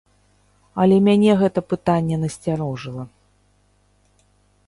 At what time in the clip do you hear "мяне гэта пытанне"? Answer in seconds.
1.07-2.17